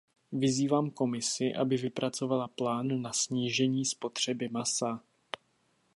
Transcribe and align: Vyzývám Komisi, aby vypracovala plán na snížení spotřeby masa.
Vyzývám 0.31 0.89
Komisi, 0.91 1.53
aby 1.53 1.77
vypracovala 1.77 2.47
plán 2.47 3.01
na 3.01 3.13
snížení 3.13 3.85
spotřeby 3.85 4.49
masa. 4.49 5.03